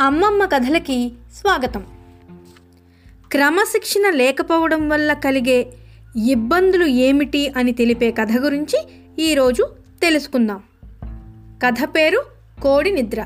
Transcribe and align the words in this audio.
అమ్మమ్మ 0.00 0.44
కథలకి 0.44 1.12
స్వాగతం. 1.34 1.86
క్రమశిక్షణ 3.32 4.10
లేకపోవడం 4.10 4.88
వల్ల 4.88 5.12
కలిగే 5.12 5.72
ఇబ్బందులు 6.16 6.84
ఏమిటి 6.84 7.52
అని 7.56 7.72
తెలిపే 7.72 8.10
కథ 8.10 8.32
గురించి 8.38 8.88
ఈరోజు 9.18 9.68
తెలుసుకుందాం. 10.02 10.62
కథ 11.64 11.84
పేరు 11.84 12.24
కోడి 12.62 12.90
నిద్ర. 12.90 13.20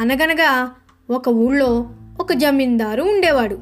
అనగనగా 0.00 0.70
ఒక 1.10 1.28
ఊళ్ళో 1.28 1.90
ఒక 2.20 2.32
జమీందారు 2.32 3.02
ఉండేవాడు. 3.02 3.58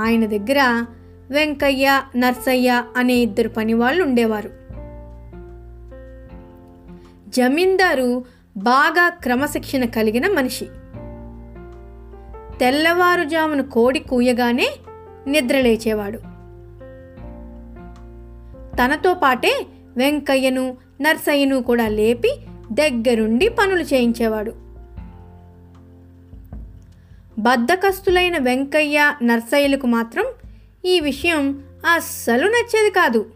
ఆయన 0.00 0.26
దగ్గర 0.26 0.84
వెంకయ్య 1.30 2.02
నర్సయ్య 2.16 2.84
అనే 2.96 3.14
ఇద్దరు 3.14 3.48
పనివాళ్ళు 3.48 4.04
ఉండేవారు. 4.04 4.50
జమీందారు 7.28 8.35
బాగా 8.56 9.08
క్రమశిక్షణ 9.08 9.84
కలిగిన 9.84 10.26
మనిషి. 10.26 10.64
తెల్లవారుజామున 12.58 13.60
కోడి 13.60 13.98
కూయగానే 13.98 14.66
నిద్రలేచేవాడు 15.26 16.18
తనతో 18.76 19.14
పాటే 19.14 19.66
వెంకయ్యను 19.96 20.76
నర్సయ్యను 21.00 21.62
కూడా 21.62 21.88
లేపి 21.88 22.30
దగ్గరుండి 22.72 23.48
పనులు 23.48 23.82
చేయించేవాడు. 23.82 24.50
బద్దకస్తులైన 27.38 28.38
వెంకయ్య 28.38 29.14
నర్సయ్యలకు 29.22 29.86
మాత్రం 29.86 30.24
ఈ 30.84 31.00
విషయం 31.00 31.62
అస్సలు 31.94 32.46
నచ్చేది 32.46 32.90
కాదు. 32.90 33.26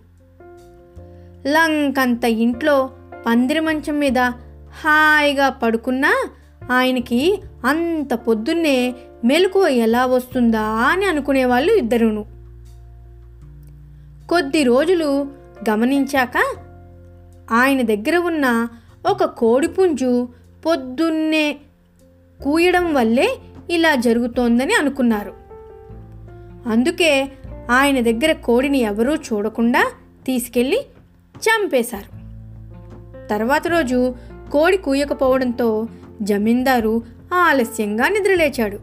లంకంత 1.48 2.24
ఇంట్లో 2.24 2.90
పందిరి 3.26 3.60
మంచం 3.60 3.98
మీద 3.98 4.32
హాయిగా 4.72 5.48
పడుకున్నా 5.48 6.28
ఆయనకి 6.72 7.42
అంత 7.64 8.14
పొద్దున్నే 8.14 8.94
మెలకువ 9.24 9.66
ఎలా 9.66 10.06
వస్తుందా 10.06 10.60
అని 10.60 11.04
అనుకునేవాళ్ళు 11.04 11.72
ఇద్దరును. 11.72 12.26
కొద్ది 14.28 14.62
రోజులు 14.62 15.28
గమనించాక 15.70 16.36
ఆయన 17.52 17.82
దగ్గర 17.82 18.16
ఉన్న 18.16 18.68
ఒక 19.06 19.24
కోడిపుంజు 19.24 20.28
పొద్దున్నే 20.66 21.56
కూయడం 22.44 22.94
వల్లే 22.94 23.38
ఇలా 23.70 23.94
జరుగుతోందని 23.94 24.74
అనుకున్నారు. 24.74 25.32
అందుకే 26.68 27.32
ఆయన 27.70 28.00
దగ్గర 28.00 28.32
కోడిని 28.32 28.78
ఎవరూ 28.78 29.14
చూడకుండా 29.14 29.90
తీసుకెళ్ళి 30.26 30.86
చంపేశారు. 31.36 32.20
తర్వాత 33.28 33.66
రోజు 33.66 34.14
కోడి 34.52 34.76
కూయకపోవడంతో 34.76 35.88
జమీందారు 36.22 37.02
ఆలస్యంగా 37.34 38.08
నిద్రలేచాడు. 38.08 38.78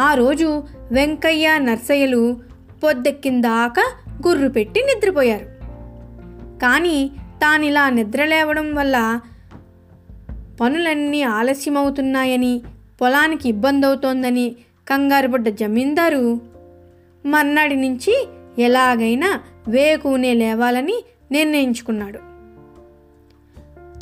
ఆ 0.00 0.14
రోజు 0.14 0.62
వెంకయ్య 0.92 1.58
నర్సయ్యలు 1.58 2.36
పొద్దెక్కిందాకా 2.84 3.92
గుర్రు 4.28 4.48
పెట్టి 4.48 4.80
నిద్రపోయారు. 4.80 5.44
కానీ 6.58 7.10
తానిలా 7.18 7.90
నిద్రలేవడం 7.90 8.74
వల్ల 8.74 9.20
పనులన్నీ 10.60 11.22
ఆలస్యమవుతున్నాయని 11.22 12.62
పొలానికి 13.00 13.48
ఇబ్బంది 13.48 13.86
అవుతోందని 13.86 14.56
కంగారుపడ్డ 14.88 15.48
జమీందారు 15.48 16.40
మర్నాడి 17.26 17.76
నుంచి 17.76 18.28
ఎలాగైనా 18.58 19.40
వేకునే 19.68 20.34
లేవాలని 20.34 21.04
నిర్ణయించుకున్నాడు. 21.32 22.35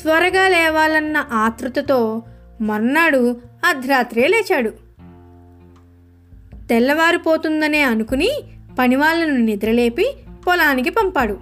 త్వరగా 0.04 0.48
లేవాలన్న 0.48 1.24
ఆతృతతో 1.32 2.22
మర్నాడు 2.60 3.40
అర్ధరాత్రే 3.64 4.26
లేచాడు. 4.26 4.70
తెల్లవారిపోతుందనే 6.68 7.82
అనుకుని 7.82 8.30
పనివాళ్ళను 8.78 9.36
నిద్రలేపి 9.36 10.14
పొలానికి 10.46 10.90
పంపాడు. 10.90 11.38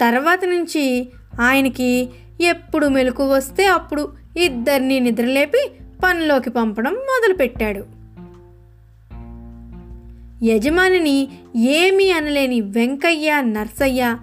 తర్వాత 0.00 0.44
నుంచి 0.44 1.08
ఆయనకి 1.40 2.08
ఎప్పుడు 2.40 2.86
మెలకు 2.86 3.32
వస్తే 3.32 3.66
అప్పుడు 3.66 4.12
ఇద్దరిని 4.36 5.00
నిద్రలేపి 5.00 5.70
పనిలోకి 6.04 6.50
పంపడం 6.50 6.92
మొదలుపెట్టాడు. 6.92 7.84
యజమానిని 10.44 11.28
ఏమీ 11.56 12.10
అనలేని 12.10 12.60
వెంకయ్య 12.60 13.40
నర్సయ్య 13.40 14.16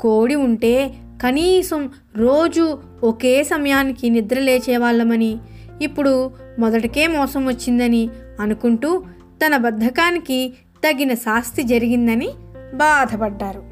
కోడి 0.00 0.34
ఉంటే 0.34 0.94
కనీసం 1.22 1.90
రోజు 2.16 2.78
ఒకే 3.02 3.42
సమయానికి 3.42 4.10
నిద్ర 4.10 4.38
లేచేవాళ్ళమని 4.38 5.38
ఇప్పుడు 5.82 6.30
మొదటికే 6.58 7.06
మోసం 7.06 7.46
వచ్చిందని 7.46 8.08
అనుకుంటూ 8.40 9.04
తన 9.46 9.56
బద్ధకానికి 9.56 10.54
తగిన 10.84 11.14
శాస్తి 11.14 11.62
జరిగిందని 11.62 12.28
బాధపడ్డారు. 12.74 13.62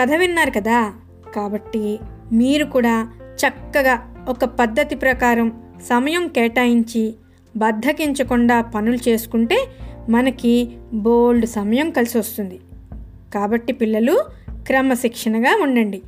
కథ 0.00 0.12
విన్నారు 0.12 0.50
కదా? 0.50 0.92
కాబట్టి 1.34 1.98
మీరు 2.32 2.64
కూడా 2.64 3.08
చక్కగా 3.22 4.24
ఒక 4.28 4.44
పద్ధతి 4.44 4.94
ప్రకారం 4.94 5.62
సమయం 5.82 6.28
కేటాయించి 6.28 7.14
బద్ధకించకుండా 7.56 8.60
పనులు 8.60 9.08
చేసుకుంటే 9.08 9.66
మనకి 10.08 10.76
బోల్డ్ 10.94 11.46
సమయం 11.46 11.90
కలిసి 11.90 12.18
వస్తుంది 12.18 12.60
కాబట్టి 13.34 13.72
పిల్లలు 13.72 14.45
క్రమశిక్షణగా 14.66 15.62
ఉండండి. 15.62 16.02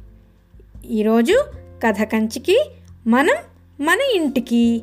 ఈరోజు 0.90 1.44
కథ 1.84 2.02
కంచికి 2.02 2.70
మనం 3.06 3.34
మన 3.80 3.98
ఇంటికి. 4.14 4.82